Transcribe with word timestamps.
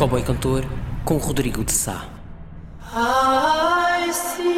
Cowboy 0.00 0.22
Cantor 0.22 0.64
com 1.04 1.18
Rodrigo 1.18 1.62
de 1.62 1.72
Sá. 1.72 2.08
I 2.90 4.10
see 4.10 4.48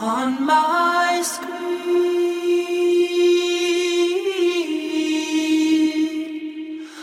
on 0.00 0.40
my 0.46 1.20
screen 1.20 1.56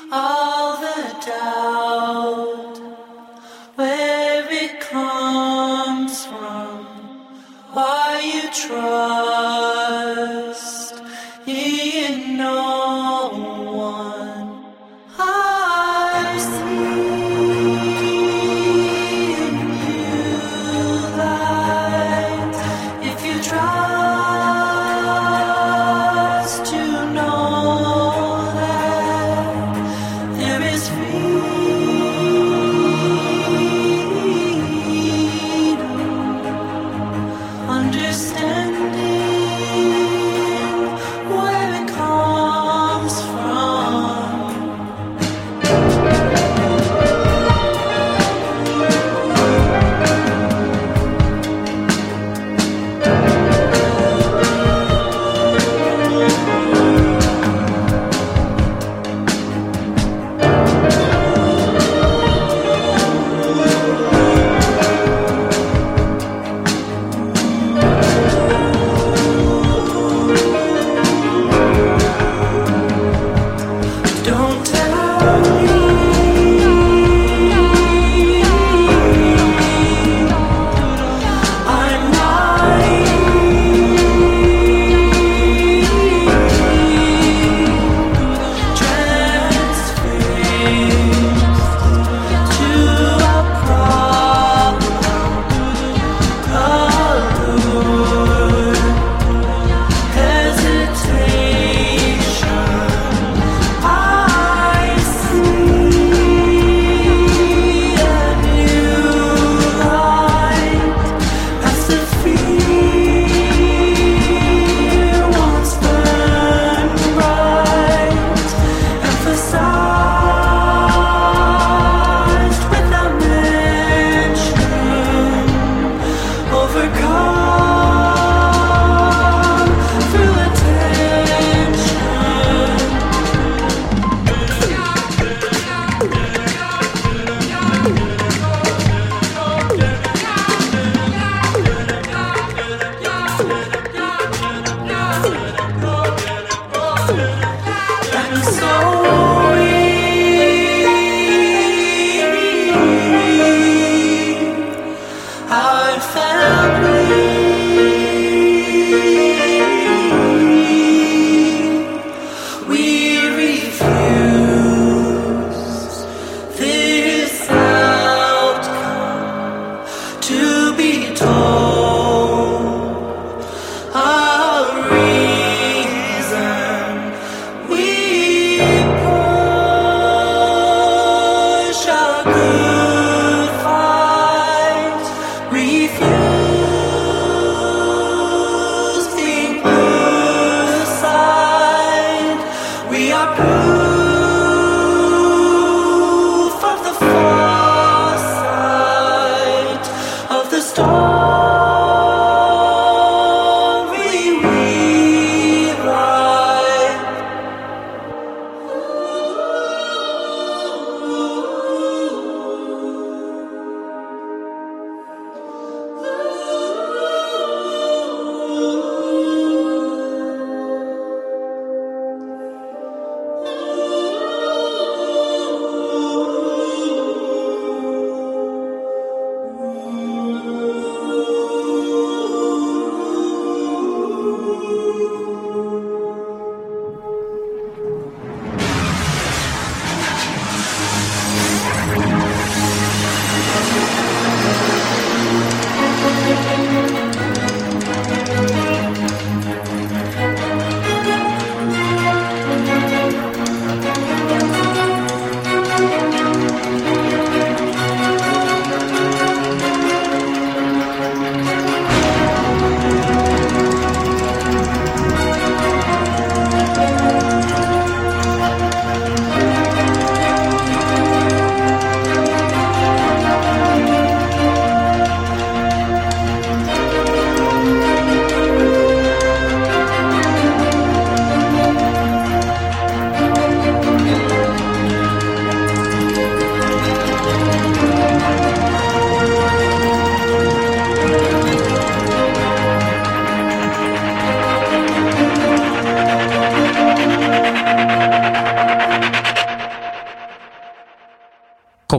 all 0.09 0.77
the 0.77 1.15
doubt 1.25 2.79
where 3.75 4.47
it 4.49 4.79
comes 4.79 6.25
from, 6.27 6.85
why 7.73 8.21
you 8.23 8.49
try. 8.53 9.12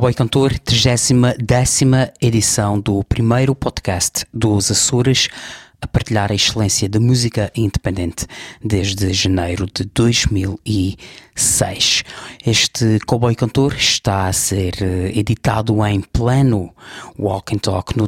Cowboy 0.04 0.12
Cantor, 0.12 0.58
30 0.58 1.38
décima 1.42 2.12
edição 2.20 2.78
do 2.78 3.02
primeiro 3.04 3.54
podcast 3.54 4.26
dos 4.34 4.70
Açores 4.70 5.30
a 5.80 5.86
partilhar 5.86 6.30
a 6.30 6.34
excelência 6.34 6.86
da 6.90 7.00
música 7.00 7.50
independente 7.56 8.26
desde 8.62 9.14
janeiro 9.14 9.66
de 9.66 9.84
2006. 9.84 12.04
Este 12.44 12.98
Cowboy 13.06 13.34
Cantor 13.34 13.76
está 13.76 14.26
a 14.26 14.32
ser 14.34 14.74
eh, 14.82 15.18
editado 15.18 15.82
em 15.86 16.02
pleno 16.02 16.74
Walk 17.18 17.56
and 17.56 17.60
Talk 17.60 17.96
no, 17.96 18.06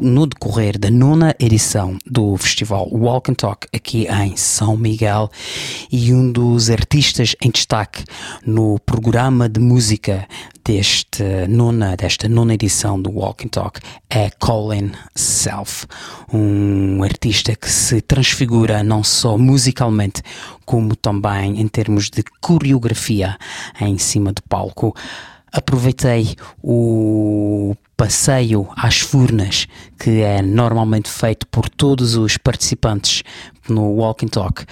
no 0.00 0.26
decorrer 0.26 0.76
da 0.76 0.90
nona 0.90 1.36
edição 1.38 1.96
do 2.04 2.36
festival 2.36 2.88
Walk 2.90 3.30
and 3.30 3.34
Talk 3.34 3.68
aqui 3.72 4.08
em 4.08 4.36
São 4.36 4.76
Miguel 4.76 5.30
e 5.92 6.12
um 6.12 6.32
dos 6.32 6.68
artistas 6.68 7.36
em 7.40 7.48
destaque 7.48 8.02
no 8.44 8.80
programa 8.80 9.48
de 9.48 9.60
música 9.60 10.26
deste 10.64 11.22
nona, 11.48 11.96
desta 11.96 12.28
nona 12.28 12.54
edição 12.54 13.00
do 13.00 13.12
Walk 13.12 13.46
and 13.46 13.50
Talk 13.50 13.80
é 14.10 14.30
Colin 14.40 14.90
Self, 15.14 15.86
um 16.32 17.00
artista 17.04 17.54
que 17.54 17.70
se 17.70 18.00
transfigura 18.00 18.82
não 18.82 19.04
só 19.04 19.38
musicalmente, 19.38 20.22
como 20.66 20.96
também 20.96 21.60
em 21.60 21.68
termos 21.68 22.10
de 22.10 22.24
coreografia 22.40 23.38
em 23.80 23.96
cima 23.96 24.32
do 24.32 24.42
palco. 24.42 24.92
Aproveitei 25.52 26.34
o 26.62 27.74
passeio 27.96 28.68
às 28.76 29.00
furnas 29.00 29.66
que 29.98 30.20
é 30.20 30.40
normalmente 30.40 31.10
feito 31.10 31.46
por 31.48 31.68
todos 31.68 32.14
os 32.14 32.36
participantes 32.36 33.22
no 33.68 33.94
Walk 33.94 34.24
and 34.24 34.28
Talk 34.28 34.64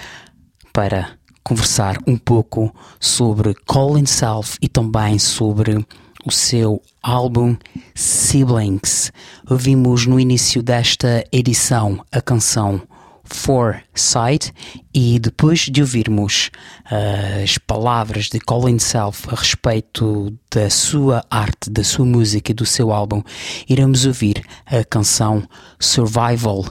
para 0.71 1.09
conversar 1.43 1.97
um 2.05 2.17
pouco 2.17 2.73
sobre 2.99 3.53
Colin 3.65 4.05
Self 4.05 4.57
e 4.61 4.67
também 4.67 5.17
sobre 5.17 5.85
o 6.25 6.31
seu 6.31 6.81
álbum 7.01 7.55
Siblings. 7.95 9.11
Ouvimos 9.49 10.05
no 10.05 10.19
início 10.19 10.61
desta 10.61 11.23
edição 11.31 12.03
a 12.11 12.21
canção 12.21 12.81
Foresight 13.29 14.53
e 14.93 15.19
depois 15.19 15.61
de 15.61 15.81
ouvirmos 15.81 16.49
uh, 16.91 17.43
as 17.43 17.57
palavras 17.57 18.25
de 18.29 18.39
Colin 18.39 18.79
Self 18.79 19.27
a 19.29 19.35
respeito 19.35 20.33
da 20.53 20.69
sua 20.69 21.23
arte, 21.29 21.69
da 21.69 21.83
sua 21.83 22.05
música 22.05 22.51
e 22.51 22.55
do 22.55 22.65
seu 22.65 22.91
álbum, 22.91 23.21
iremos 23.67 24.05
ouvir 24.05 24.41
a 24.65 24.83
canção 24.83 25.47
Survival. 25.79 26.65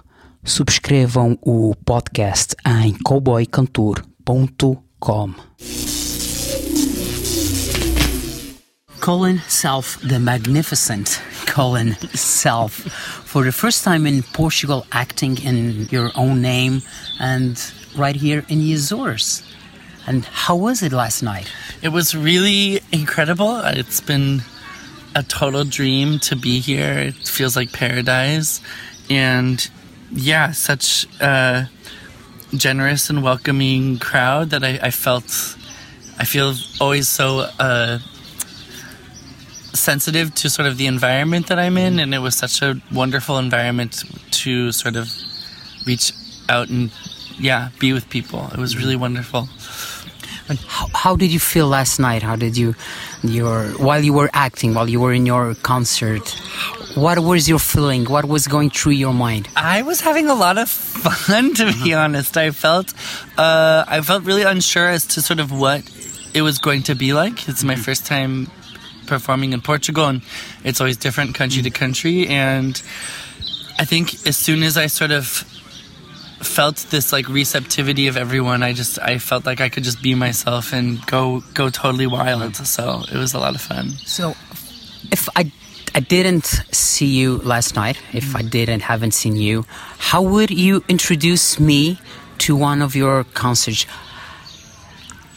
Subscrevam 0.44 1.36
o 1.42 1.74
podcast 1.84 2.54
em 2.64 2.92
cowboycantor.com 3.02 4.86
com. 5.00 5.34
Colin 9.00 9.40
Self, 9.48 9.98
the 10.00 10.18
magnificent 10.18 11.20
Colin 11.56 11.94
Self, 12.12 12.74
for 13.24 13.42
the 13.42 13.50
first 13.50 13.82
time 13.82 14.06
in 14.06 14.22
Portugal, 14.22 14.84
acting 14.92 15.40
in 15.40 15.88
your 15.90 16.10
own 16.14 16.42
name 16.42 16.82
and 17.18 17.56
right 17.96 18.14
here 18.14 18.44
in 18.50 18.58
the 18.58 18.74
Azores. 18.74 19.42
And 20.06 20.26
how 20.26 20.54
was 20.54 20.82
it 20.82 20.92
last 20.92 21.22
night? 21.22 21.50
It 21.80 21.88
was 21.88 22.14
really 22.14 22.82
incredible. 22.92 23.56
It's 23.64 24.02
been 24.02 24.42
a 25.14 25.22
total 25.22 25.64
dream 25.64 26.18
to 26.28 26.36
be 26.36 26.60
here. 26.60 26.92
It 26.92 27.14
feels 27.14 27.56
like 27.56 27.72
paradise. 27.72 28.60
And 29.08 29.66
yeah, 30.12 30.52
such 30.52 31.06
a 31.22 31.70
generous 32.54 33.08
and 33.08 33.22
welcoming 33.22 33.98
crowd 33.98 34.50
that 34.50 34.62
I, 34.62 34.78
I 34.82 34.90
felt 34.90 35.56
I 36.18 36.26
feel 36.26 36.52
always 36.82 37.08
so 37.08 37.48
uh, 37.58 38.00
sensitive 39.80 40.34
to 40.36 40.50
sort 40.50 40.68
of 40.68 40.76
the 40.76 40.86
environment 40.86 41.46
that 41.48 41.58
I'm 41.58 41.76
in, 41.76 41.98
and 41.98 42.14
it 42.14 42.18
was 42.18 42.34
such 42.34 42.62
a 42.62 42.80
wonderful 42.92 43.38
environment 43.38 44.04
to 44.42 44.72
sort 44.72 44.96
of 44.96 45.12
reach 45.86 46.12
out 46.48 46.68
and 46.68 46.90
yeah, 47.38 47.70
be 47.78 47.92
with 47.92 48.08
people. 48.08 48.48
It 48.52 48.58
was 48.58 48.76
really 48.76 48.96
wonderful. 48.96 49.48
And 50.48 50.58
how, 50.60 50.86
how 50.94 51.16
did 51.16 51.32
you 51.32 51.40
feel 51.40 51.66
last 51.66 51.98
night? 51.98 52.22
How 52.22 52.36
did 52.36 52.56
you, 52.56 52.74
your 53.22 53.66
while 53.78 54.02
you 54.02 54.12
were 54.12 54.30
acting, 54.32 54.74
while 54.74 54.88
you 54.88 55.00
were 55.00 55.12
in 55.12 55.26
your 55.26 55.54
concert? 55.56 56.28
What 56.94 57.18
was 57.18 57.48
your 57.48 57.58
feeling? 57.58 58.04
What 58.04 58.24
was 58.24 58.46
going 58.46 58.70
through 58.70 58.92
your 58.92 59.12
mind? 59.12 59.48
I 59.56 59.82
was 59.82 60.00
having 60.00 60.28
a 60.28 60.34
lot 60.34 60.56
of 60.56 60.68
fun, 60.70 61.52
to 61.54 61.66
be 61.66 61.92
uh-huh. 61.92 62.04
honest. 62.04 62.36
I 62.36 62.52
felt, 62.52 62.94
uh, 63.36 63.84
I 63.86 64.00
felt 64.00 64.24
really 64.24 64.42
unsure 64.42 64.88
as 64.88 65.04
to 65.08 65.20
sort 65.20 65.40
of 65.40 65.50
what 65.50 65.82
it 66.32 66.42
was 66.42 66.58
going 66.58 66.84
to 66.84 66.94
be 66.94 67.12
like. 67.12 67.48
It's 67.48 67.64
my 67.64 67.74
mm-hmm. 67.74 67.82
first 67.82 68.06
time 68.06 68.50
performing 69.06 69.52
in 69.52 69.60
Portugal, 69.60 70.06
and 70.06 70.22
it's 70.64 70.80
always 70.80 70.96
different 70.96 71.34
country 71.34 71.62
to 71.62 71.70
country. 71.70 72.26
And 72.26 72.80
I 73.78 73.84
think 73.84 74.26
as 74.26 74.36
soon 74.36 74.62
as 74.62 74.76
I 74.76 74.86
sort 74.86 75.10
of 75.10 75.44
felt 76.40 76.76
this 76.90 77.12
like 77.12 77.26
receptivity 77.30 78.08
of 78.08 78.16
everyone 78.16 78.62
i 78.62 78.70
just 78.70 78.98
i 79.00 79.16
felt 79.16 79.46
like 79.46 79.58
i 79.58 79.70
could 79.70 79.82
just 79.82 80.02
be 80.02 80.14
myself 80.14 80.70
and 80.70 81.04
go 81.06 81.42
go 81.54 81.70
totally 81.70 82.06
wild. 82.06 82.54
So 82.56 83.02
it 83.10 83.16
was 83.16 83.32
a 83.32 83.38
lot 83.38 83.54
of 83.54 83.62
fun. 83.62 83.92
So 84.04 84.36
if 85.10 85.28
i 85.34 85.50
i 85.94 86.00
didn't 86.00 86.44
see 86.72 87.06
you 87.06 87.38
last 87.38 87.74
night 87.74 87.98
if 88.12 88.36
i 88.36 88.42
didn't 88.42 88.80
haven't 88.80 89.12
seen 89.12 89.34
you 89.36 89.64
how 89.98 90.20
would 90.20 90.50
you 90.50 90.84
introduce 90.88 91.58
me 91.58 91.98
to 92.38 92.56
one 92.56 92.82
of 92.82 92.94
your 92.94 93.24
concerts? 93.24 93.86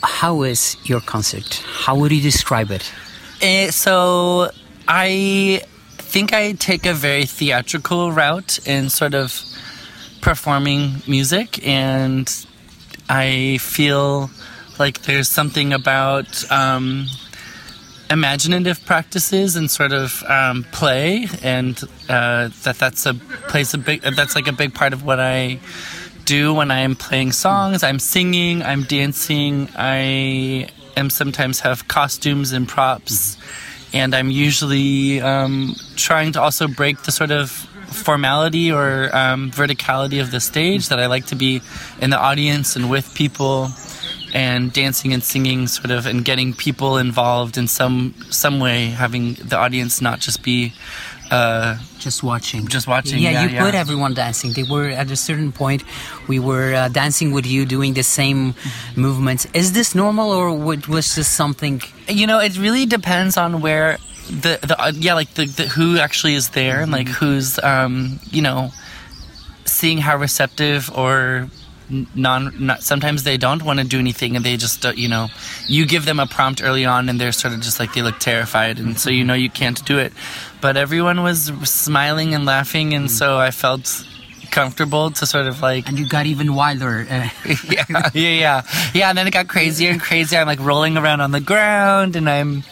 How 0.04 0.44
is 0.44 0.78
your 0.84 1.02
concert? 1.02 1.64
How 1.66 1.96
would 1.96 2.12
you 2.12 2.22
describe 2.22 2.72
it 2.72 2.92
uh, 3.42 3.72
so 3.72 4.50
i 4.88 5.62
think 5.98 6.34
i 6.34 6.54
take 6.54 6.86
a 6.86 6.94
very 6.94 7.26
theatrical 7.26 8.12
route 8.12 8.60
in 8.68 8.90
sort 8.90 9.14
of 9.14 9.44
performing 10.22 11.02
music, 11.08 11.66
and 11.66 12.46
I 13.10 13.58
feel 13.60 14.30
like 14.78 15.02
there's 15.04 15.30
something 15.30 15.74
about 15.74 16.50
um, 16.52 17.08
imaginative 18.10 18.86
practices 18.86 19.56
and 19.56 19.70
sort 19.70 19.92
of 19.92 20.24
um, 20.24 20.66
play, 20.72 21.28
and 21.42 21.82
uh, 22.08 22.50
that 22.64 22.78
that's 22.78 23.06
a 23.06 23.14
plays 23.14 23.74
a 23.74 23.78
big 23.78 24.02
that's 24.02 24.36
like 24.36 24.48
a 24.48 24.54
big 24.54 24.74
part 24.74 24.94
of 24.94 25.04
what 25.04 25.20
I 25.20 25.60
do 26.26 26.54
when 26.54 26.72
I 26.72 26.80
am 26.80 26.96
playing 26.96 27.32
songs. 27.32 27.84
I'm 27.84 28.00
singing, 28.00 28.62
I'm 28.62 28.84
dancing, 28.84 29.70
I 29.76 30.70
am 31.00 31.10
sometimes 31.10 31.62
have 31.62 31.88
costumes 31.88 32.52
and 32.52 32.68
props, 32.68 33.38
and 33.94 34.14
I'm 34.14 34.30
usually 34.30 35.22
um, 35.22 35.76
trying 35.96 36.34
to 36.34 36.42
also 36.42 36.68
break 36.68 37.04
the 37.04 37.12
sort 37.12 37.32
of 37.32 37.50
formality 37.50 38.72
or 38.72 39.10
um, 39.16 39.50
verticality 39.50 40.22
of 40.22 40.32
the 40.32 40.40
stage 40.40 40.90
that 40.90 41.00
I 41.00 41.08
like 41.08 41.26
to 41.28 41.36
be 41.36 41.62
in 42.02 42.12
the 42.12 42.20
audience 42.20 42.76
and 42.76 42.90
with 42.90 43.16
people 43.16 43.70
and 44.32 44.72
dancing 44.72 45.12
and 45.12 45.24
singing 45.24 45.66
sort 45.66 45.90
of 45.90 46.06
and 46.06 46.24
getting 46.24 46.54
people 46.54 46.98
involved 46.98 47.58
in 47.58 47.68
some 47.68 48.14
some 48.30 48.60
way 48.60 48.86
having 48.88 49.34
the 49.34 49.58
audience 49.58 50.02
not 50.02 50.20
just 50.20 50.44
be 50.44 50.72
uh, 51.32 51.78
just 52.00 52.24
watching 52.24 52.68
just 52.68 52.88
watching 52.88 53.20
yeah, 53.20 53.32
yeah 53.32 53.44
you 53.44 53.50
yeah. 53.50 53.64
put 53.64 53.76
everyone 53.76 54.14
dancing 54.14 54.54
they 54.54 54.64
were 54.64 54.90
at 54.90 55.12
a 55.12 55.16
certain 55.16 55.52
point 55.52 55.84
we 56.28 56.40
were 56.40 56.74
uh, 56.74 56.88
dancing 56.90 57.32
with 57.32 57.46
you 57.46 57.66
doing 57.66 57.94
the 57.94 58.04
same 58.04 58.56
movements 58.96 59.46
is 59.54 59.74
this 59.74 59.94
normal 59.94 60.32
or 60.32 60.54
was 60.56 61.16
this 61.16 61.28
something 61.28 61.82
you 62.08 62.26
know 62.26 62.40
it 62.40 62.58
really 62.58 62.86
depends 62.86 63.38
on 63.38 63.62
where 63.62 63.98
the 64.30 64.60
the 64.62 64.76
uh, 64.80 64.92
yeah 64.96 65.14
like 65.14 65.34
the, 65.34 65.46
the 65.46 65.64
who 65.64 65.98
actually 65.98 66.36
is 66.36 66.50
there 66.50 66.76
mm-hmm. 66.76 66.84
and 66.84 66.92
like 66.92 67.08
mm-hmm. 67.08 67.26
who's 67.26 67.60
um 67.60 68.20
you 68.32 68.42
know 68.42 68.72
seeing 69.66 69.98
how 69.98 70.18
receptive 70.18 70.90
or 70.96 71.50
non 72.16 72.54
not, 72.60 72.84
sometimes 72.84 73.24
they 73.24 73.38
don't 73.38 73.64
want 73.64 73.80
to 73.80 73.86
do 73.86 74.00
anything 74.00 74.36
and 74.36 74.46
they 74.46 74.58
just 74.58 74.86
uh, 74.86 74.94
you 74.96 75.08
know 75.08 75.28
you 75.68 75.86
give 75.86 76.06
them 76.06 76.20
a 76.20 76.28
prompt 76.28 76.62
early 76.64 76.86
on 76.86 77.10
and 77.10 77.20
they're 77.20 77.32
sort 77.32 77.54
of 77.54 77.62
just 77.62 77.80
like 77.80 77.94
they 77.94 78.02
look 78.02 78.20
terrified 78.20 78.80
and 78.80 79.00
so 79.00 79.10
you 79.10 79.24
know 79.24 79.34
you 79.34 79.50
can't 79.50 79.84
do 79.86 79.98
it. 79.98 80.14
But 80.62 80.78
everyone 80.78 81.24
was 81.24 81.52
smiling 81.64 82.34
and 82.36 82.46
laughing 82.46 82.94
and 82.94 83.10
so 83.10 83.38
i 83.38 83.52
felt 83.52 84.06
comfortable 84.52 85.12
to 85.12 85.26
sort 85.26 85.46
of 85.48 85.62
like 85.62 85.88
and 85.88 85.98
you 86.00 86.08
got 86.08 86.26
even 86.26 86.54
wilder. 86.56 87.06
Yeah 87.70 87.86
yeah 87.88 88.12
yeah. 88.14 88.62
Yeah 88.94 89.10
and 89.10 89.18
then 89.18 89.28
it 89.28 89.32
got 89.32 89.48
crazier 89.48 89.92
and 89.92 90.02
crazier. 90.02 90.40
I'm 90.40 90.48
like 90.48 90.60
rolling 90.60 90.98
around 90.98 91.22
on 91.22 91.32
the 91.32 91.40
ground 91.42 92.16
and 92.16 92.30
i'm 92.30 92.64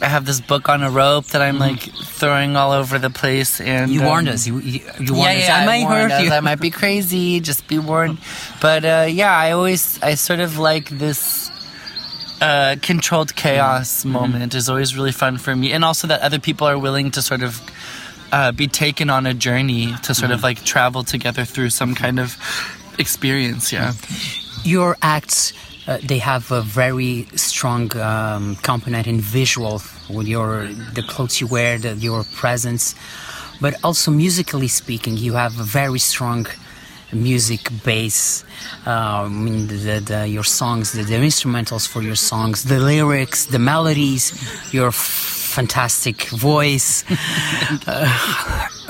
I 0.00 0.06
have 0.06 0.26
this 0.26 0.40
book 0.40 0.68
on 0.68 0.82
a 0.82 0.90
rope 0.90 1.26
that 1.26 1.42
I'm 1.42 1.58
mm-hmm. 1.58 1.62
like 1.62 1.80
throwing 1.80 2.56
all 2.56 2.72
over 2.72 2.98
the 2.98 3.10
place. 3.10 3.60
And 3.60 3.90
you 3.90 4.00
um, 4.00 4.06
warned 4.06 4.28
us. 4.28 4.46
You, 4.46 4.58
you, 4.58 4.80
you 5.00 5.14
warned 5.14 5.38
yeah, 5.38 5.42
us. 5.42 5.48
Yeah, 5.48 5.56
I 5.56 5.66
might 5.66 5.84
hurt 5.84 6.12
us. 6.12 6.22
you. 6.22 6.30
I 6.30 6.40
might 6.40 6.60
be 6.60 6.70
crazy. 6.70 7.40
Just 7.48 7.66
be 7.66 7.78
warned. 7.78 8.18
But 8.60 8.84
uh, 8.84 9.06
yeah, 9.10 9.36
I 9.36 9.52
always 9.52 10.00
I 10.02 10.14
sort 10.14 10.40
of 10.40 10.58
like 10.58 10.88
this 10.88 11.50
uh, 12.40 12.76
controlled 12.80 13.34
chaos 13.34 14.00
mm-hmm. 14.00 14.12
moment 14.12 14.54
is 14.54 14.68
always 14.68 14.96
really 14.96 15.12
fun 15.12 15.38
for 15.38 15.54
me, 15.54 15.72
and 15.72 15.84
also 15.84 16.06
that 16.06 16.20
other 16.20 16.38
people 16.38 16.66
are 16.66 16.78
willing 16.78 17.10
to 17.12 17.22
sort 17.22 17.42
of. 17.42 17.60
Uh, 18.30 18.52
be 18.52 18.66
taken 18.66 19.08
on 19.08 19.24
a 19.24 19.32
journey 19.32 19.94
to 20.02 20.14
sort 20.14 20.24
mm-hmm. 20.26 20.32
of 20.32 20.42
like 20.42 20.62
travel 20.62 21.02
together 21.02 21.46
through 21.46 21.70
some 21.70 21.94
kind 21.94 22.20
of 22.20 22.36
experience. 22.98 23.72
Yeah. 23.72 23.94
Your 24.64 24.98
acts 25.00 25.54
uh, 25.88 25.96
they 26.04 26.18
have 26.18 26.52
a 26.52 26.60
very 26.60 27.26
strong 27.34 27.96
um, 27.96 28.56
component 28.56 29.06
in 29.06 29.20
visual 29.20 29.80
with 30.10 30.28
your 30.28 30.66
the 30.92 31.02
clothes 31.02 31.40
you 31.40 31.46
wear, 31.46 31.78
the, 31.78 31.94
your 31.94 32.24
presence, 32.34 32.94
but 33.60 33.74
also 33.82 34.10
musically 34.10 34.68
speaking, 34.68 35.16
you 35.16 35.32
have 35.32 35.58
a 35.58 35.62
very 35.62 35.98
strong 35.98 36.46
music 37.12 37.70
base. 37.84 38.44
Uh, 38.86 39.24
I 39.24 39.28
mean, 39.28 39.66
the, 39.68 39.76
the, 39.76 40.00
the, 40.00 40.28
your 40.28 40.44
songs, 40.44 40.92
the, 40.92 41.02
the 41.02 41.14
instrumentals 41.14 41.88
for 41.88 42.02
your 42.02 42.16
songs, 42.16 42.64
the 42.64 42.78
lyrics, 42.78 43.46
the 43.46 43.58
melodies, 43.58 44.32
your 44.74 44.92
fantastic 44.92 46.24
voice. 46.24 47.04
uh, 47.86 48.06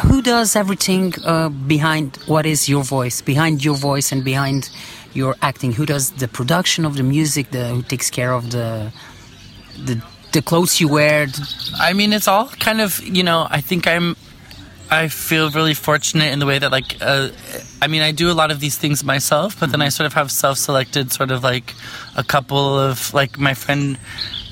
who 0.07 0.21
does 0.21 0.57
everything 0.57 1.15
uh, 1.25 1.49
behind 1.49 2.17
what 2.27 2.45
is 2.45 2.69
your 2.69 2.83
voice, 2.83 3.21
behind 3.23 3.65
your 3.65 3.77
voice, 3.77 4.13
and 4.13 4.25
behind 4.25 4.71
your 5.13 5.37
acting? 5.43 5.73
Who 5.73 5.87
does 5.87 6.11
the 6.13 6.29
production 6.29 6.85
of 6.85 6.97
the 6.97 7.03
music? 7.03 7.51
The 7.51 7.69
who 7.69 7.83
takes 7.83 8.11
care 8.11 8.33
of 8.33 8.51
the 8.51 8.93
the 9.77 10.03
the 10.33 10.43
clothes 10.43 10.81
you 10.81 10.89
wear? 10.89 11.27
I 11.79 11.93
mean, 11.93 12.13
it's 12.13 12.29
all 12.29 12.49
kind 12.49 12.81
of 12.81 13.01
you 13.01 13.23
know. 13.23 13.47
I 13.51 13.61
think 13.61 13.87
I'm. 13.87 14.17
I 14.91 15.09
feel 15.09 15.51
really 15.51 15.75
fortunate 15.75 16.33
in 16.33 16.39
the 16.39 16.47
way 16.47 16.59
that 16.59 16.71
like. 16.71 16.97
Uh, 17.01 17.31
I 17.81 17.87
mean, 17.87 18.03
I 18.03 18.13
do 18.13 18.31
a 18.31 18.35
lot 18.35 18.51
of 18.51 18.61
these 18.61 18.77
things 18.77 19.05
myself, 19.05 19.59
but 19.61 19.71
then 19.71 19.83
I 19.83 19.89
sort 19.91 20.07
of 20.07 20.15
have 20.15 20.31
self-selected, 20.31 21.13
sort 21.13 21.31
of 21.31 21.45
like 21.45 21.75
a 22.17 22.25
couple 22.25 22.79
of 22.79 23.13
like 23.15 23.39
my 23.39 23.55
friend. 23.55 23.99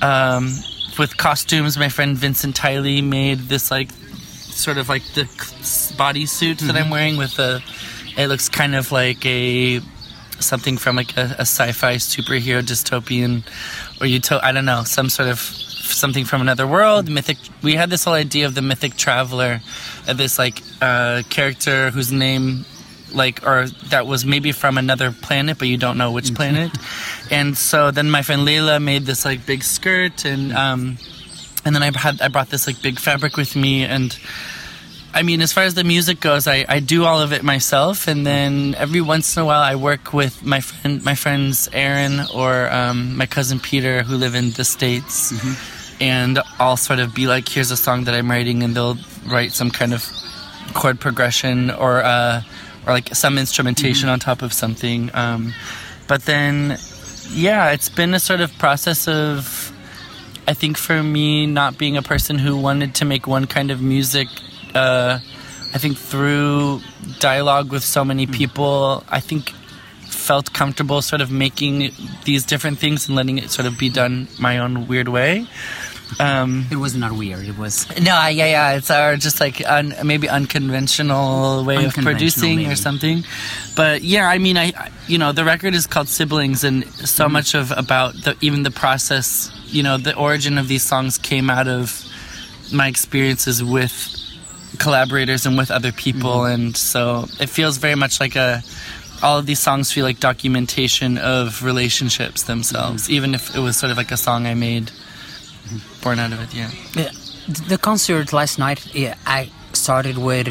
Um, 0.01 0.53
with 0.99 1.15
costumes, 1.17 1.77
my 1.77 1.89
friend 1.89 2.17
Vincent 2.17 2.55
Tiley 2.55 3.03
made 3.03 3.39
this 3.49 3.69
like 3.69 3.91
sort 3.91 4.77
of 4.77 4.89
like 4.89 5.03
the 5.13 5.23
bodysuit 5.23 6.59
that 6.59 6.75
I'm 6.75 6.89
wearing 6.89 7.17
with 7.17 7.37
a. 7.39 7.61
It 8.17 8.27
looks 8.27 8.49
kind 8.49 8.75
of 8.75 8.91
like 8.91 9.23
a 9.25 9.79
something 10.39 10.77
from 10.77 10.95
like 10.95 11.15
a, 11.17 11.35
a 11.39 11.45
sci-fi 11.45 11.95
superhero 11.95 12.61
dystopian 12.61 13.45
or 14.01 14.07
uto 14.07 14.39
I 14.41 14.51
don't 14.51 14.65
know 14.65 14.83
some 14.83 15.09
sort 15.09 15.29
of 15.29 15.39
something 15.39 16.25
from 16.25 16.41
another 16.41 16.67
world 16.67 17.09
mythic 17.09 17.37
we 17.63 17.75
had 17.75 17.89
this 17.89 18.03
whole 18.03 18.13
idea 18.13 18.45
of 18.45 18.55
the 18.55 18.61
mythic 18.61 18.95
traveler 18.95 19.61
uh, 20.07 20.13
this 20.13 20.37
like 20.37 20.61
uh, 20.81 21.23
character 21.29 21.91
whose 21.91 22.11
name 22.11 22.65
like 23.13 23.45
or 23.45 23.67
that 23.89 24.05
was 24.05 24.25
maybe 24.25 24.51
from 24.51 24.77
another 24.77 25.11
planet 25.11 25.57
but 25.57 25.67
you 25.67 25.77
don't 25.77 25.97
know 25.97 26.11
which 26.11 26.33
planet. 26.33 26.71
And 27.31 27.57
so 27.57 27.91
then 27.91 28.09
my 28.09 28.21
friend 28.21 28.47
Layla 28.47 28.81
made 28.81 29.05
this 29.05 29.25
like 29.25 29.45
big 29.45 29.63
skirt 29.63 30.25
and 30.25 30.53
um 30.53 30.97
and 31.65 31.75
then 31.75 31.83
I 31.83 31.97
had 31.97 32.21
I 32.21 32.27
brought 32.27 32.49
this 32.49 32.67
like 32.67 32.81
big 32.81 32.99
fabric 32.99 33.37
with 33.37 33.55
me 33.55 33.83
and 33.83 34.17
I 35.17 35.23
mean, 35.23 35.41
as 35.41 35.51
far 35.51 35.63
as 35.63 35.73
the 35.73 35.83
music 35.83 36.19
goes, 36.19 36.45
I, 36.45 36.63
I 36.69 36.79
do 36.79 37.03
all 37.03 37.19
of 37.19 37.33
it 37.33 37.41
myself, 37.41 38.07
and 38.07 38.23
then 38.23 38.75
every 38.75 39.01
once 39.01 39.35
in 39.35 39.41
a 39.41 39.45
while, 39.47 39.63
I 39.63 39.73
work 39.73 40.13
with 40.13 40.45
my 40.45 40.59
friend, 40.59 41.03
my 41.03 41.15
friends 41.15 41.67
Aaron 41.73 42.21
or 42.35 42.71
um, 42.71 43.17
my 43.17 43.25
cousin 43.25 43.59
Peter, 43.59 44.03
who 44.03 44.15
live 44.15 44.35
in 44.35 44.51
the 44.51 44.63
states, 44.63 45.33
and 45.99 46.37
I'll 46.59 46.77
sort 46.77 46.99
of 46.99 47.15
be 47.15 47.25
like, 47.25 47.49
"Here's 47.49 47.71
a 47.71 47.77
song 47.77 48.03
that 48.03 48.13
I'm 48.13 48.29
writing," 48.29 48.61
and 48.61 48.75
they'll 48.75 48.99
write 49.25 49.53
some 49.53 49.71
kind 49.71 49.91
of 49.91 50.05
chord 50.75 50.99
progression 50.99 51.71
or 51.71 52.03
uh, 52.03 52.43
or 52.85 52.93
like 52.93 53.15
some 53.15 53.39
instrumentation 53.39 54.09
on 54.09 54.19
top 54.19 54.43
of 54.43 54.53
something. 54.53 55.09
Um, 55.15 55.51
but 56.07 56.25
then, 56.25 56.77
yeah, 57.31 57.71
it's 57.71 57.89
been 57.89 58.13
a 58.13 58.19
sort 58.19 58.41
of 58.41 58.55
process 58.59 59.07
of 59.07 59.73
I 60.47 60.53
think 60.53 60.77
for 60.77 61.01
me, 61.01 61.47
not 61.47 61.79
being 61.79 61.97
a 61.97 62.03
person 62.03 62.37
who 62.37 62.55
wanted 62.55 62.93
to 62.95 63.05
make 63.05 63.25
one 63.25 63.47
kind 63.47 63.71
of 63.71 63.81
music, 63.81 64.27
uh, 64.77 65.19
I 65.75 65.77
think 65.79 65.97
through 65.97 66.81
dialogue 67.19 67.71
with 67.75 67.83
so 67.83 68.01
many 68.05 68.25
people, 68.39 69.03
I 69.09 69.19
think 69.19 69.43
felt 70.27 70.47
comfortable 70.53 71.01
sort 71.01 71.21
of 71.21 71.29
making 71.31 71.91
these 72.25 72.45
different 72.51 72.79
things 72.79 73.07
and 73.07 73.15
letting 73.19 73.37
it 73.37 73.49
sort 73.51 73.67
of 73.67 73.73
be 73.77 73.89
done 73.89 74.27
my 74.39 74.57
own 74.63 74.87
weird 74.87 75.07
way. 75.07 75.47
Um, 76.19 76.67
It 76.71 76.77
was 76.79 76.95
not 76.95 77.11
weird. 77.11 77.43
It 77.47 77.57
was 77.57 77.85
no, 77.99 78.15
yeah, 78.39 78.47
yeah, 78.55 78.77
it's 78.77 78.89
our 78.89 79.17
just 79.17 79.39
like 79.41 79.61
un, 79.77 79.93
maybe 80.03 80.27
unconventional 80.29 81.63
way 81.65 81.83
of 81.85 81.93
producing 81.93 82.57
maybe. 82.57 82.71
or 82.71 82.75
something. 82.75 83.23
But 83.75 84.03
yeah, 84.03 84.27
I 84.35 84.37
mean, 84.37 84.57
I 84.57 84.67
I- 84.83 84.91
you 85.07 85.17
know 85.17 85.31
the 85.33 85.43
record 85.43 85.73
is 85.75 85.85
called 85.87 86.07
Siblings, 86.07 86.63
and 86.63 86.85
so 86.85 87.23
Mm-hmm. 87.25 87.33
much 87.33 87.55
of 87.55 87.71
about 87.75 88.13
the 88.23 88.35
even 88.41 88.63
the 88.63 88.71
process, 88.71 89.51
you 89.67 89.83
know, 89.83 89.97
the 89.97 90.15
origin 90.15 90.57
of 90.57 90.67
these 90.67 90.83
songs 90.87 91.17
came 91.17 91.49
out 91.49 91.67
of 91.67 92.03
my 92.71 92.87
experiences 92.87 93.61
with 93.63 93.93
collaborators 94.77 95.45
and 95.45 95.57
with 95.57 95.71
other 95.71 95.91
people, 95.91 96.31
Mm-hmm. 96.41 96.53
and 96.53 96.77
so 96.77 97.25
it 97.39 97.49
feels 97.49 97.77
very 97.77 97.95
much 97.95 98.19
like 98.19 98.35
a. 98.35 98.61
All 99.23 99.39
of 99.39 99.45
these 99.47 99.59
songs 99.59 99.91
feel 99.91 100.05
like 100.05 100.19
documentation 100.19 101.17
of 101.17 101.63
relationships 101.63 102.43
themselves, 102.43 103.03
Mm-hmm. 103.03 103.13
even 103.17 103.33
if 103.35 103.55
it 103.55 103.59
was 103.59 103.75
sort 103.75 103.91
of 103.91 103.97
like 103.97 104.11
a 104.11 104.17
song 104.17 104.45
I 104.45 104.53
made, 104.53 104.91
born 106.03 106.19
out 106.19 106.31
of 106.33 106.39
it. 106.41 106.53
Yeah. 106.53 106.69
Yeah, 106.95 107.11
the 107.67 107.77
concert 107.77 108.31
last 108.33 108.59
night. 108.59 108.85
Yeah, 108.95 109.15
I 109.25 109.49
started 109.73 110.17
with 110.17 110.47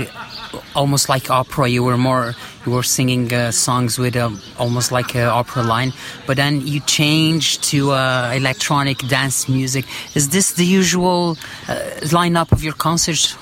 almost 0.75 1.09
like 1.09 1.31
opera. 1.31 1.69
You 1.69 1.85
were 1.85 1.97
more 1.97 2.35
you 2.67 2.73
were 2.73 2.83
singing 2.83 3.33
uh, 3.33 3.53
songs 3.53 3.99
with 3.99 4.17
um, 4.17 4.41
almost 4.59 4.91
like 4.91 5.15
an 5.15 5.29
opera 5.29 5.63
line, 5.63 5.93
but 6.27 6.37
then 6.37 6.67
you 6.67 6.81
changed 6.81 7.63
to 7.71 7.93
uh, 7.93 8.33
electronic 8.35 8.99
dance 9.09 9.49
music. 9.49 9.85
Is 10.17 10.31
this 10.31 10.55
the 10.55 10.65
usual 10.67 11.37
uh, 11.69 11.75
lineup 12.11 12.51
of 12.53 12.65
your 12.65 12.75
concerts? 12.75 13.37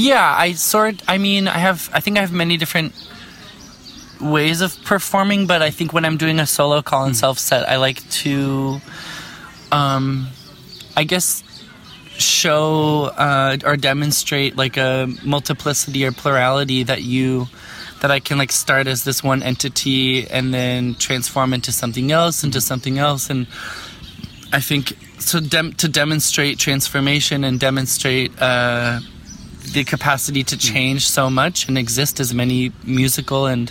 Yeah, 0.00 0.34
I 0.34 0.54
sort. 0.54 1.02
I 1.06 1.18
mean, 1.18 1.46
I 1.46 1.58
have. 1.58 1.90
I 1.92 2.00
think 2.00 2.16
I 2.16 2.22
have 2.22 2.32
many 2.32 2.56
different 2.56 2.94
ways 4.18 4.62
of 4.62 4.74
performing, 4.82 5.46
but 5.46 5.60
I 5.60 5.68
think 5.70 5.92
when 5.92 6.06
I'm 6.06 6.16
doing 6.16 6.40
a 6.40 6.46
solo 6.46 6.80
Colin 6.80 7.12
Self 7.12 7.38
set, 7.38 7.68
I 7.68 7.76
like 7.76 8.08
to, 8.24 8.80
um, 9.70 10.28
I 10.96 11.04
guess, 11.04 11.44
show 12.16 13.12
uh, 13.14 13.58
or 13.62 13.76
demonstrate 13.76 14.56
like 14.56 14.78
a 14.78 15.06
multiplicity 15.22 16.06
or 16.06 16.12
plurality 16.12 16.82
that 16.84 17.02
you 17.02 17.48
that 18.00 18.10
I 18.10 18.20
can 18.20 18.38
like 18.38 18.52
start 18.52 18.86
as 18.86 19.04
this 19.04 19.22
one 19.22 19.42
entity 19.42 20.26
and 20.26 20.54
then 20.54 20.94
transform 20.94 21.52
into 21.52 21.72
something 21.72 22.10
else, 22.10 22.42
into 22.42 22.62
something 22.62 22.96
else, 22.96 23.28
and 23.28 23.46
I 24.50 24.60
think 24.60 24.96
so. 25.18 25.40
Dem- 25.40 25.74
to 25.74 25.88
demonstrate 25.88 26.58
transformation 26.58 27.44
and 27.44 27.60
demonstrate. 27.60 28.32
Uh, 28.40 29.00
the 29.72 29.84
capacity 29.84 30.42
to 30.44 30.56
change 30.56 31.08
so 31.08 31.30
much 31.30 31.68
and 31.68 31.78
exist 31.78 32.20
as 32.20 32.34
many 32.34 32.72
musical 32.84 33.46
and 33.46 33.70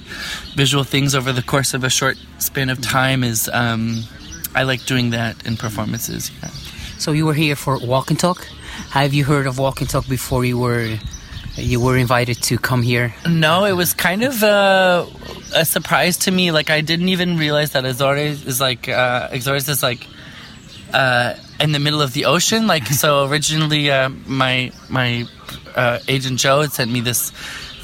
visual 0.56 0.84
things 0.84 1.16
over 1.16 1.34
the 1.34 1.44
course 1.44 1.74
of 1.74 1.84
a 1.84 1.90
short 1.90 2.18
span 2.38 2.70
of 2.70 2.82
time 2.82 3.24
is 3.24 3.50
um, 3.54 4.04
I 4.56 4.64
like 4.64 4.86
doing 4.86 5.12
that 5.12 5.46
in 5.46 5.58
performances. 5.58 6.32
Yeah. 6.42 6.50
So 6.98 7.12
you 7.12 7.26
were 7.26 7.34
here 7.34 7.56
for 7.56 7.78
Walk 7.80 8.10
and 8.10 8.20
Talk. 8.20 8.46
Have 8.92 9.14
you 9.14 9.24
heard 9.24 9.48
of 9.48 9.58
Walk 9.58 9.82
and 9.82 9.90
Talk 9.90 10.08
before 10.08 10.46
you 10.46 10.58
were 10.58 10.98
you 11.56 11.80
were 11.82 11.98
invited 11.98 12.42
to 12.44 12.58
come 12.58 12.82
here? 12.82 13.14
No, 13.28 13.66
it 13.66 13.74
was 13.74 13.94
kind 13.94 14.24
of 14.24 14.44
uh, 14.44 15.06
a 15.56 15.66
surprise 15.66 16.18
to 16.18 16.32
me. 16.32 16.52
Like 16.52 16.70
I 16.70 16.82
didn't 16.82 17.10
even 17.10 17.38
realize 17.38 17.72
that 17.72 17.86
Azores 17.86 18.46
is 18.46 18.62
like 18.62 18.88
uh, 18.88 19.30
Azores 19.32 19.68
is 19.68 19.84
like 19.84 20.08
uh, 20.94 21.36
in 21.60 21.72
the 21.72 21.80
middle 21.80 22.02
of 22.02 22.14
the 22.14 22.26
ocean. 22.26 22.68
Like 22.68 22.88
so, 22.88 23.28
originally 23.28 23.92
uh, 23.92 24.10
my 24.26 24.72
my 24.90 25.26
uh, 25.76 26.00
agent 26.08 26.40
Joe 26.40 26.62
had 26.62 26.72
sent 26.72 26.92
me 26.92 27.02
this 27.02 27.32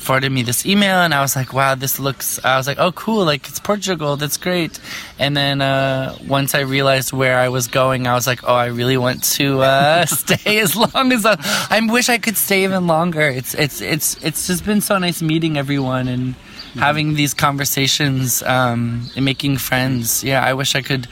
forwarded 0.05 0.31
me 0.31 0.43
this 0.43 0.67
email 0.67 0.97
and 0.97 1.15
I 1.15 1.21
was 1.21 1.35
like 1.35 1.51
wow 1.51 1.73
this 1.73 1.99
looks 1.99 2.39
I 2.45 2.57
was 2.57 2.67
like 2.67 2.77
oh 2.77 2.91
cool 2.91 3.25
like 3.25 3.49
it's 3.49 3.59
Portugal 3.59 4.17
that's 4.17 4.37
great. 4.37 4.79
And 5.17 5.35
then 5.35 5.61
uh, 5.61 6.15
once 6.27 6.53
I 6.53 6.59
realized 6.59 7.11
where 7.11 7.39
I 7.39 7.49
was 7.49 7.67
going 7.67 8.05
I 8.05 8.13
was 8.13 8.27
like 8.27 8.43
oh 8.43 8.53
I 8.53 8.67
really 8.67 8.97
want 8.97 9.23
to 9.35 9.61
uh, 9.61 10.05
stay 10.23 10.59
as 10.59 10.75
long 10.75 11.11
as 11.11 11.25
I, 11.25 11.37
I 11.71 11.81
wish 11.91 12.07
I 12.09 12.19
could 12.19 12.37
stay 12.37 12.63
even 12.63 12.85
longer. 12.85 13.27
It's 13.27 13.55
it's 13.55 13.81
it's 13.81 14.23
it's 14.23 14.45
just 14.47 14.63
been 14.63 14.81
so 14.81 14.97
nice 14.99 15.21
meeting 15.21 15.57
everyone 15.57 16.07
and 16.07 16.35
having 16.75 17.15
these 17.15 17.33
conversations 17.33 18.43
um, 18.43 19.09
and 19.15 19.25
making 19.25 19.57
friends. 19.57 20.23
Yeah 20.23 20.45
I 20.45 20.53
wish 20.53 20.75
I 20.75 20.83
could 20.83 21.07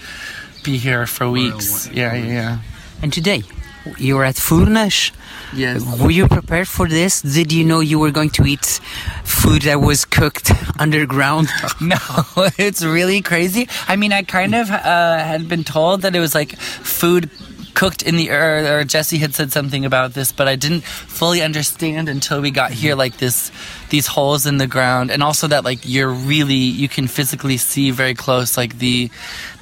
be 0.64 0.78
here 0.78 1.06
for 1.06 1.30
weeks 1.30 1.90
yeah 1.94 2.14
yeah 2.14 2.26
yeah 2.26 2.58
And 3.02 3.12
today 3.12 3.44
you 3.98 4.16
were 4.16 4.24
at 4.24 4.36
Furnas. 4.36 5.12
yes 5.54 5.84
Were 6.00 6.10
you 6.12 6.28
prepared 6.28 6.68
for 6.70 6.88
this? 6.88 7.22
Did 7.22 7.52
you 7.52 7.66
know 7.66 7.82
you 7.82 8.00
were 8.00 8.12
going 8.12 8.30
to 8.40 8.46
eat 8.46 8.80
food 9.26 9.64
that 9.64 9.82
was 9.82 10.06
cooked 10.06 10.52
underground? 10.80 11.50
No, 11.82 11.98
it's 12.58 12.82
really 12.82 13.22
crazy. 13.22 13.68
I 13.90 13.98
mean, 13.98 14.14
I 14.14 14.24
kind 14.24 14.56
of 14.56 14.70
uh, 14.72 15.18
had 15.32 15.50
been 15.50 15.66
told 15.66 16.02
that 16.04 16.16
it 16.16 16.22
was 16.22 16.34
like 16.34 16.56
food 17.00 17.30
cooked 17.84 18.02
in 18.02 18.16
the 18.16 18.30
earth, 18.30 18.66
or 18.66 18.86
Jesse 18.86 19.18
had 19.18 19.36
said 19.36 19.52
something 19.52 19.84
about 19.84 20.14
this, 20.14 20.32
but 20.32 20.48
I 20.48 20.56
didn't 20.56 20.86
fully 20.86 21.42
understand 21.42 22.08
until 22.08 22.40
we 22.40 22.50
got 22.50 22.72
here. 22.72 22.96
Like 22.96 23.18
this, 23.18 23.52
these 23.90 24.08
holes 24.08 24.46
in 24.46 24.58
the 24.58 24.68
ground, 24.68 25.12
and 25.12 25.22
also 25.22 25.48
that 25.48 25.66
like 25.66 25.80
you're 25.84 26.10
really 26.10 26.56
you 26.56 26.88
can 26.88 27.08
physically 27.08 27.58
see 27.58 27.92
very 27.92 28.14
close, 28.14 28.56
like 28.56 28.80
the 28.80 29.12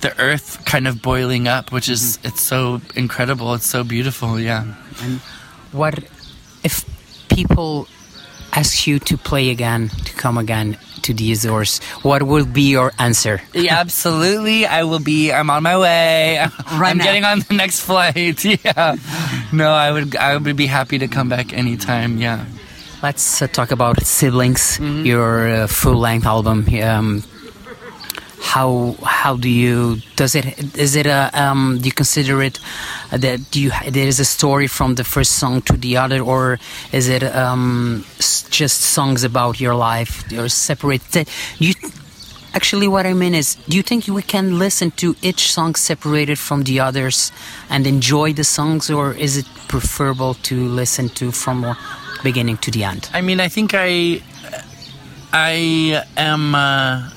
the 0.01 0.13
earth 0.21 0.63
kind 0.65 0.87
of 0.87 1.01
boiling 1.01 1.47
up, 1.47 1.71
which 1.71 1.89
is 1.89 2.01
mm-hmm. 2.17 2.27
it's 2.27 2.41
so 2.41 2.79
incredible. 2.95 3.55
It's 3.55 3.65
so 3.65 3.83
beautiful. 3.83 4.39
Yeah. 4.39 4.71
And 5.01 5.19
what 5.71 5.97
if 6.63 6.85
people 7.27 7.87
ask 8.53 8.87
you 8.87 8.99
to 8.99 9.17
play 9.17 9.49
again, 9.49 9.89
to 9.89 10.13
come 10.13 10.37
again 10.37 10.77
to 11.03 11.13
the 11.13 11.31
Azores? 11.31 11.79
What 12.03 12.23
will 12.23 12.45
be 12.45 12.69
your 12.71 12.91
answer? 12.99 13.41
Yeah, 13.53 13.79
absolutely. 13.79 14.65
I 14.65 14.83
will 14.83 14.99
be. 14.99 15.31
I'm 15.31 15.49
on 15.49 15.63
my 15.63 15.77
way. 15.77 16.39
I'm 16.67 16.97
now. 16.97 17.03
getting 17.03 17.23
on 17.25 17.39
the 17.39 17.53
next 17.53 17.81
flight. 17.81 18.43
Yeah. 18.63 18.95
no, 19.51 19.71
I 19.71 19.91
would 19.91 20.15
I 20.15 20.37
would 20.37 20.55
be 20.55 20.67
happy 20.67 20.99
to 20.99 21.07
come 21.07 21.29
back 21.29 21.53
anytime. 21.53 22.17
Yeah. 22.17 22.45
Let's 23.01 23.41
uh, 23.41 23.47
talk 23.47 23.71
about 23.71 24.03
siblings. 24.05 24.77
Mm-hmm. 24.77 25.05
Your 25.05 25.49
uh, 25.49 25.67
full-length 25.67 26.25
album. 26.25 26.67
Um, 26.83 27.23
how 28.51 28.95
how 29.03 29.35
do 29.37 29.47
you 29.47 29.75
does 30.17 30.35
it 30.35 30.45
is 30.77 30.95
it 30.95 31.05
a 31.05 31.29
um, 31.33 31.79
do 31.79 31.85
you 31.85 31.95
consider 32.03 32.41
it 32.41 32.59
uh, 33.11 33.17
that 33.17 33.39
do 33.51 33.61
you 33.61 33.71
there 33.89 34.07
is 34.07 34.19
a 34.19 34.25
story 34.25 34.67
from 34.67 34.95
the 34.95 35.03
first 35.03 35.31
song 35.41 35.61
to 35.61 35.73
the 35.77 35.95
other 35.95 36.19
or 36.19 36.59
is 36.91 37.07
it 37.07 37.23
um, 37.23 38.03
just 38.59 38.81
songs 38.81 39.23
about 39.23 39.59
your 39.59 39.75
life 39.75 40.13
or 40.33 40.49
separate 40.49 41.01
you 41.59 41.73
actually 42.53 42.89
what 42.89 43.05
I 43.05 43.13
mean 43.13 43.33
is 43.33 43.55
do 43.69 43.77
you 43.77 43.83
think 43.83 44.07
we 44.07 44.21
can 44.21 44.59
listen 44.59 44.91
to 44.91 45.15
each 45.21 45.51
song 45.51 45.75
separated 45.75 46.37
from 46.37 46.63
the 46.63 46.81
others 46.81 47.31
and 47.69 47.87
enjoy 47.87 48.33
the 48.33 48.43
songs 48.43 48.89
or 48.89 49.13
is 49.13 49.37
it 49.37 49.47
preferable 49.69 50.33
to 50.49 50.55
listen 50.67 51.07
to 51.19 51.31
from 51.31 51.77
beginning 52.23 52.57
to 52.57 52.71
the 52.71 52.83
end? 52.83 53.09
I 53.13 53.21
mean, 53.21 53.39
I 53.39 53.47
think 53.47 53.71
I 53.73 54.21
I 55.33 56.03
am 56.17 56.55
uh, 56.55 57.09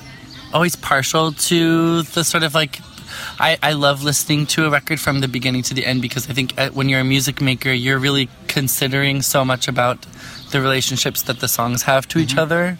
always 0.55 0.75
partial 0.77 1.33
to 1.33 2.01
the 2.03 2.23
sort 2.23 2.43
of 2.43 2.55
like 2.55 2.79
I, 3.39 3.57
I 3.61 3.73
love 3.73 4.03
listening 4.03 4.45
to 4.47 4.65
a 4.65 4.69
record 4.69 4.99
from 4.99 5.19
the 5.19 5.27
beginning 5.27 5.63
to 5.63 5.73
the 5.73 5.85
end 5.85 6.01
because 6.01 6.29
I 6.29 6.33
think 6.33 6.57
uh, 6.57 6.69
when 6.69 6.87
you're 6.89 7.01
a 7.01 7.05
music 7.15 7.41
maker, 7.41 7.71
you're 7.71 7.99
really 7.99 8.29
considering 8.47 9.21
so 9.21 9.43
much 9.43 9.67
about 9.67 10.05
the 10.51 10.61
relationships 10.61 11.23
that 11.23 11.39
the 11.39 11.47
songs 11.47 11.83
have 11.83 12.07
to 12.09 12.19
each 12.19 12.37
other. 12.37 12.77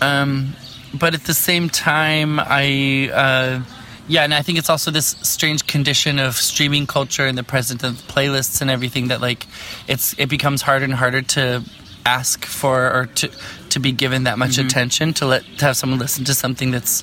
Um, 0.00 0.54
but 0.92 1.14
at 1.14 1.24
the 1.24 1.34
same 1.34 1.68
time, 1.68 2.40
I. 2.40 3.10
Uh, 3.12 3.62
yeah, 4.08 4.24
and 4.24 4.34
I 4.34 4.42
think 4.42 4.58
it's 4.58 4.68
also 4.68 4.90
this 4.90 5.14
strange 5.22 5.68
condition 5.68 6.18
of 6.18 6.34
streaming 6.34 6.88
culture 6.88 7.24
and 7.24 7.38
the 7.38 7.44
presence 7.44 7.84
of 7.84 7.94
playlists 8.08 8.60
and 8.60 8.68
everything 8.68 9.08
that 9.08 9.20
like 9.20 9.46
it's 9.86 10.12
it 10.18 10.28
becomes 10.28 10.60
harder 10.60 10.84
and 10.84 10.92
harder 10.92 11.22
to 11.22 11.62
ask 12.04 12.44
for 12.44 12.92
or 12.92 13.06
to 13.06 13.30
to 13.72 13.80
be 13.80 13.92
given 13.92 14.24
that 14.24 14.38
much 14.38 14.58
attention 14.66 15.12
to 15.14 15.26
let 15.26 15.42
to 15.58 15.64
have 15.66 15.76
someone 15.76 15.98
listen 15.98 16.24
to 16.24 16.34
something 16.34 16.70
that's 16.70 17.02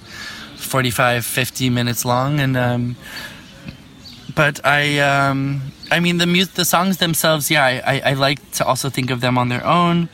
45 0.57 1.25
50 1.25 1.69
minutes 1.69 2.05
long. 2.05 2.39
And 2.39 2.55
um 2.57 2.95
but 4.35 4.55
I 4.65 4.99
um 4.99 5.61
I 5.91 5.99
mean 5.99 6.17
the 6.17 6.27
mu- 6.27 6.45
the 6.45 6.65
songs 6.65 6.97
themselves 6.97 7.49
yeah 7.51 7.65
I, 7.65 7.81
I 7.93 8.01
I 8.11 8.13
like 8.13 8.39
to 8.57 8.65
also 8.65 8.89
think 8.89 9.09
of 9.11 9.19
them 9.21 9.37
on 9.37 9.49
their 9.49 9.65
own. 9.65 10.09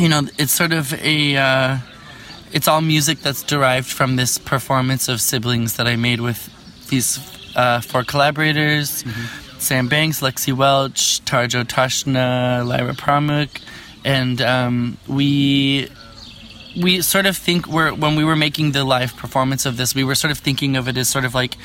You 0.00 0.08
know 0.08 0.22
it's 0.38 0.52
sort 0.52 0.72
of 0.72 0.92
a 0.94 1.36
uh 1.36 1.78
it's 2.52 2.68
all 2.68 2.80
music 2.82 3.18
that's 3.20 3.42
derived 3.42 3.86
from 3.98 4.16
this 4.16 4.38
performance 4.38 5.08
of 5.08 5.20
siblings 5.20 5.76
that 5.76 5.86
I 5.86 5.96
made 5.96 6.20
with 6.20 6.40
these 6.88 7.18
uh, 7.56 7.80
four 7.80 8.04
collaborators. 8.04 9.04
Sam 9.58 9.88
Banks, 9.88 10.20
Lexi 10.20 10.52
Welch, 10.52 11.24
Tarjo 11.24 11.64
Tashna, 11.64 12.66
Lyra 12.66 12.92
Pramuk, 12.94 13.48
and 14.04 14.40
um, 14.40 14.98
we 15.08 15.88
we 16.80 17.02
sort 17.02 17.26
of 17.26 17.36
think 17.36 17.66
we're 17.66 17.92
when 17.94 18.16
we 18.16 18.24
were 18.24 18.36
making 18.36 18.72
the 18.72 18.84
live 18.84 19.16
performance 19.16 19.66
of 19.66 19.76
this, 19.76 19.94
we 19.94 20.04
were 20.04 20.14
sort 20.14 20.30
of 20.30 20.38
thinking 20.38 20.76
of 20.76 20.88
it 20.88 20.96
as 20.96 21.08
sort 21.08 21.24
of 21.24 21.34
like 21.34 21.56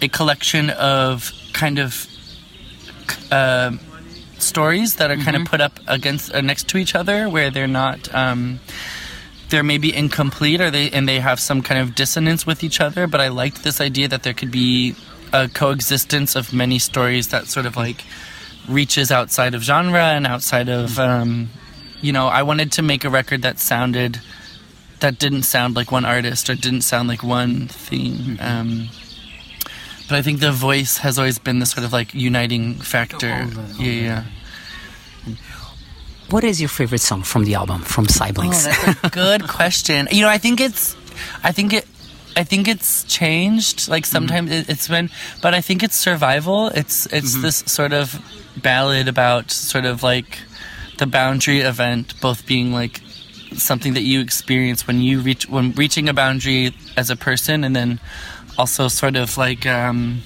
a 0.00 0.08
collection 0.08 0.70
of 0.70 1.32
kind 1.52 1.78
of 1.78 2.06
uh, 3.30 3.72
stories 4.38 4.96
that 4.96 5.10
are 5.10 5.16
kind 5.16 5.36
of 5.36 5.44
put 5.44 5.60
up 5.60 5.80
against 5.86 6.32
uh, 6.34 6.40
next 6.40 6.68
to 6.68 6.78
each 6.78 6.94
other, 6.94 7.28
where 7.28 7.50
they're 7.50 7.66
not. 7.66 8.12
Um, 8.14 8.60
they're 9.48 9.62
maybe 9.62 9.94
incomplete 9.94 10.60
or 10.60 10.70
they 10.70 10.90
and 10.90 11.08
they 11.08 11.20
have 11.20 11.40
some 11.40 11.62
kind 11.62 11.80
of 11.80 11.94
dissonance 11.94 12.44
with 12.46 12.62
each 12.62 12.82
other 12.82 13.06
but 13.06 13.18
i 13.18 13.28
liked 13.28 13.64
this 13.64 13.80
idea 13.80 14.06
that 14.06 14.22
there 14.22 14.34
could 14.34 14.50
be 14.50 14.94
a 15.32 15.48
coexistence 15.48 16.36
of 16.36 16.52
many 16.52 16.78
stories 16.78 17.28
that 17.28 17.46
sort 17.46 17.64
of 17.64 17.74
like 17.74 18.04
reaches 18.68 19.10
outside 19.10 19.54
of 19.54 19.62
genre 19.62 20.02
and 20.02 20.26
outside 20.26 20.68
of 20.68 20.98
um, 20.98 21.48
you 22.02 22.12
know 22.12 22.26
i 22.28 22.42
wanted 22.42 22.70
to 22.72 22.82
make 22.82 23.02
a 23.04 23.10
record 23.10 23.42
that 23.42 23.58
sounded 23.58 24.20
that 25.00 25.18
didn't 25.18 25.42
sound 25.44 25.74
like 25.76 25.90
one 25.90 26.04
artist 26.04 26.50
or 26.50 26.54
didn't 26.54 26.82
sound 26.82 27.08
like 27.08 27.22
one 27.22 27.66
thing 27.68 28.36
um, 28.40 28.88
but 30.08 30.16
i 30.18 30.22
think 30.22 30.40
the 30.40 30.52
voice 30.52 30.98
has 30.98 31.18
always 31.18 31.38
been 31.38 31.58
the 31.60 31.66
sort 31.66 31.84
of 31.84 31.92
like 31.92 32.12
uniting 32.14 32.74
factor. 32.74 33.32
All 33.32 33.46
the- 33.48 33.60
all 33.60 33.82
yeah 33.84 34.24
yeah. 35.26 35.34
What 36.30 36.44
is 36.44 36.60
your 36.60 36.68
favorite 36.68 37.00
song 37.00 37.22
from 37.22 37.44
the 37.44 37.54
album 37.54 37.80
from 37.82 38.06
siblings 38.06 38.66
Oh, 38.66 38.70
that's 38.70 39.04
a 39.04 39.08
good 39.08 39.48
question. 39.58 40.08
You 40.12 40.20
know, 40.22 40.28
I 40.28 40.36
think 40.36 40.60
it's, 40.60 40.94
I 41.42 41.52
think 41.52 41.72
it, 41.72 41.87
I 42.38 42.44
think 42.44 42.68
it's 42.68 43.04
changed. 43.04 43.88
Like 43.88 44.06
sometimes 44.06 44.50
it, 44.50 44.68
it's 44.68 44.86
been, 44.88 45.10
but 45.42 45.54
I 45.54 45.60
think 45.60 45.82
it's 45.82 45.96
survival. 45.96 46.68
It's 46.68 47.06
it's 47.06 47.34
this 47.42 47.56
sort 47.66 47.92
of 47.92 48.20
ballad 48.62 49.08
about 49.08 49.50
sort 49.50 49.84
of 49.84 50.02
like 50.02 50.38
the 50.98 51.06
boundary 51.06 51.60
event, 51.60 52.14
both 52.20 52.46
being 52.46 52.72
like 52.72 53.00
something 53.56 53.94
that 53.94 54.02
you 54.02 54.20
experience 54.20 54.86
when 54.86 55.00
you 55.00 55.20
reach 55.20 55.48
when 55.48 55.72
reaching 55.72 56.08
a 56.08 56.14
boundary 56.14 56.72
as 56.96 57.10
a 57.10 57.16
person, 57.16 57.64
and 57.64 57.74
then 57.74 58.00
also 58.56 58.88
sort 58.88 59.16
of 59.16 59.36
like. 59.36 59.66
um 59.66 60.22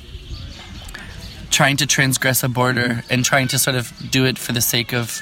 trying 1.52 1.76
to 1.76 1.86
transgress 1.86 2.42
a 2.42 2.48
border 2.48 3.04
and 3.10 3.26
trying 3.26 3.46
to 3.46 3.58
sort 3.58 3.76
of 3.76 3.92
do 4.10 4.24
it 4.24 4.38
for 4.38 4.52
the 4.54 4.60
sake 4.62 4.94
of 4.94 5.20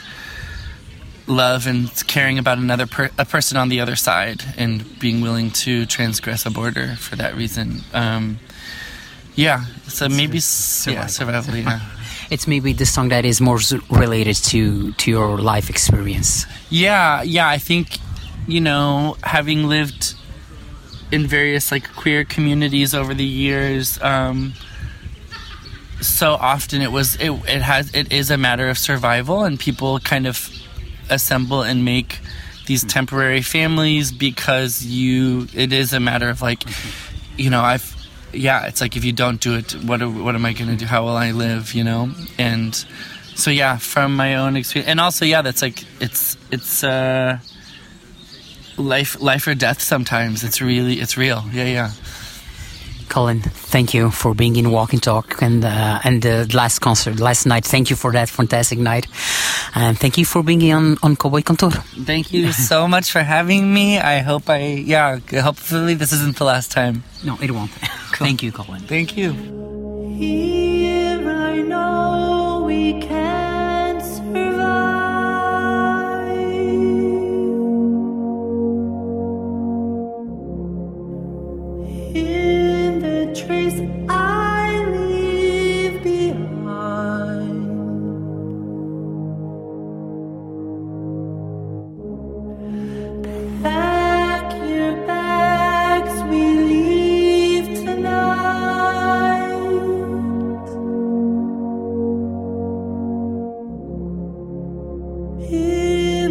love 1.30 1.66
and 1.66 1.90
caring 2.06 2.38
about 2.38 2.58
another 2.58 2.86
per- 2.86 3.10
a 3.18 3.24
person 3.24 3.56
on 3.56 3.68
the 3.68 3.80
other 3.80 3.96
side 3.96 4.42
and 4.56 4.98
being 4.98 5.20
willing 5.20 5.50
to 5.64 5.86
transgress 5.86 6.44
a 6.46 6.50
border 6.50 6.96
for 6.96 7.16
that 7.16 7.34
reason. 7.36 7.82
Um, 7.94 8.38
yeah, 9.34 9.64
so 9.88 10.08
maybe 10.08 10.38
s- 10.38 10.86
yeah, 10.90 11.06
survival. 11.06 11.54
Yeah, 11.56 11.80
it's 12.30 12.46
maybe 12.46 12.72
the 12.72 12.86
song 12.86 13.08
that 13.08 13.24
is 13.24 13.40
more 13.40 13.58
related 13.90 14.36
to 14.50 14.92
to 14.92 15.10
your 15.10 15.38
life 15.38 15.68
experience 15.70 16.46
yeah, 16.70 17.22
yeah. 17.22 17.48
I 17.48 17.58
think 17.58 17.98
you 18.46 18.60
know, 18.60 19.16
having 19.22 19.68
lived 19.68 20.14
in 21.12 21.26
various 21.26 21.70
like 21.72 21.92
queer 21.94 22.24
communities 22.24 22.94
over 22.94 23.14
the 23.14 23.24
years. 23.24 24.00
Um, 24.02 24.54
so 26.00 26.32
often 26.34 26.80
it 26.82 26.90
was 26.92 27.16
it, 27.16 27.30
it 27.48 27.62
has 27.62 27.94
it 27.94 28.12
is 28.12 28.30
a 28.30 28.36
matter 28.38 28.68
of 28.70 28.78
survival 28.78 29.44
and 29.44 29.58
people 29.58 29.98
kind 30.00 30.26
of 30.26 30.48
assemble 31.10 31.62
and 31.62 31.84
make 31.84 32.20
these 32.66 32.84
temporary 32.84 33.42
families 33.42 34.12
because 34.12 34.84
you 34.84 35.48
it 35.54 35.72
is 35.72 35.92
a 35.92 36.00
matter 36.00 36.28
of 36.28 36.40
like 36.40 36.62
you 37.36 37.50
know 37.50 37.60
i've 37.60 37.96
yeah 38.32 38.66
it's 38.66 38.80
like 38.80 38.96
if 38.96 39.04
you 39.04 39.12
don't 39.12 39.40
do 39.40 39.56
it 39.56 39.72
what 39.84 40.00
what 40.06 40.34
am 40.34 40.44
i 40.44 40.52
going 40.52 40.70
to 40.70 40.76
do? 40.76 40.86
How 40.86 41.02
will 41.02 41.16
i 41.16 41.32
live 41.32 41.74
you 41.74 41.82
know? 41.82 42.12
And 42.38 42.74
so 43.34 43.50
yeah 43.50 43.78
from 43.78 44.14
my 44.14 44.36
own 44.36 44.56
experience 44.56 44.88
and 44.88 45.00
also 45.00 45.24
yeah 45.24 45.42
that's 45.42 45.62
like 45.62 45.84
it's 46.00 46.36
it's 46.50 46.84
uh 46.84 47.38
life 48.76 49.20
life 49.20 49.46
or 49.46 49.54
death 49.54 49.80
sometimes. 49.82 50.42
It's 50.44 50.60
really 50.60 51.00
it's 51.00 51.16
real. 51.16 51.44
Yeah 51.52 51.64
yeah 51.64 51.92
Colin, 53.10 53.40
thank 53.40 53.92
you 53.92 54.10
for 54.10 54.34
being 54.34 54.54
in 54.54 54.70
Walk 54.70 54.92
and 54.92 55.02
Talk 55.02 55.42
and 55.42 55.64
uh, 55.64 55.98
and 56.04 56.22
the 56.22 56.48
last 56.54 56.78
concert 56.78 57.18
last 57.18 57.44
night. 57.44 57.64
Thank 57.64 57.90
you 57.90 57.96
for 57.96 58.12
that 58.12 58.28
fantastic 58.28 58.78
night, 58.78 59.06
and 59.74 59.98
thank 59.98 60.16
you 60.16 60.24
for 60.24 60.44
being 60.44 60.72
on 60.72 60.96
on 61.02 61.16
Cowboy 61.16 61.42
Cantor. 61.42 61.70
Thank 62.06 62.32
you 62.32 62.52
so 62.52 62.86
much 62.86 63.10
for 63.10 63.22
having 63.22 63.74
me. 63.74 63.98
I 63.98 64.20
hope 64.20 64.48
I, 64.48 64.58
yeah, 64.86 65.18
hopefully 65.42 65.94
this 65.94 66.12
isn't 66.12 66.36
the 66.36 66.44
last 66.44 66.70
time. 66.70 67.02
No, 67.24 67.36
it 67.42 67.50
won't. 67.50 67.70
Thank 68.14 68.42
you, 68.44 68.52
Colin. 68.52 68.82
Thank 68.82 69.16
you. 69.16 69.32
Here 70.16 71.28
I 71.28 71.62
know 71.62 72.62
we 72.66 73.00
can 73.00 73.29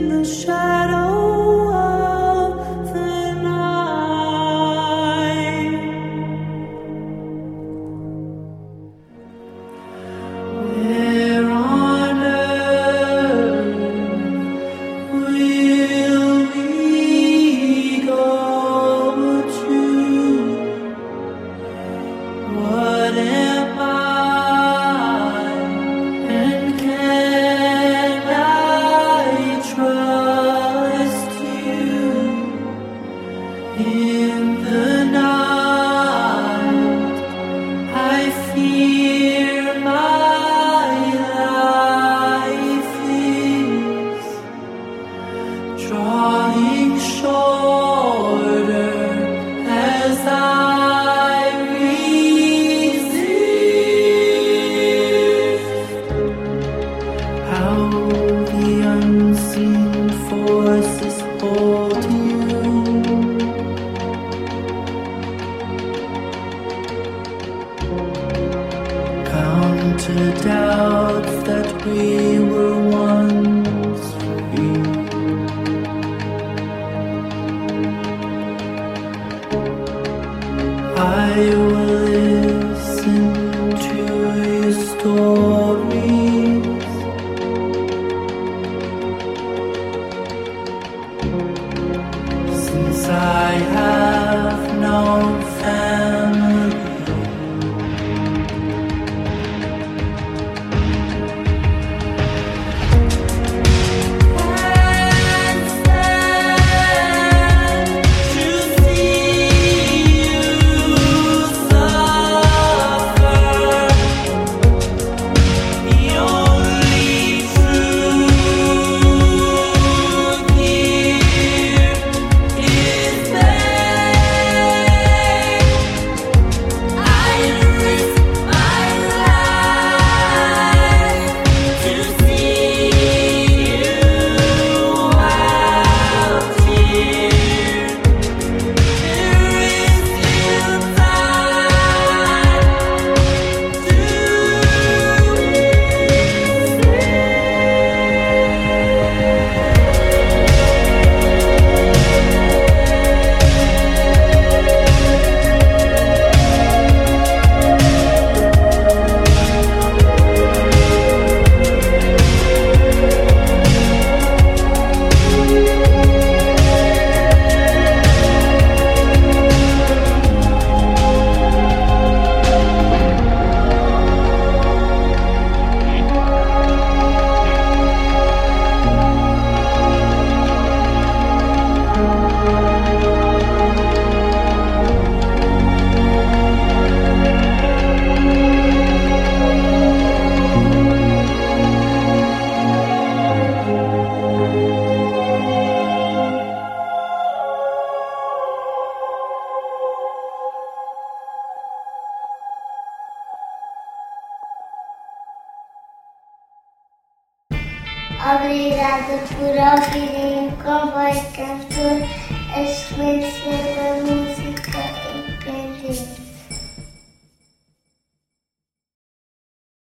The 0.10 0.26
shadow 0.26 1.19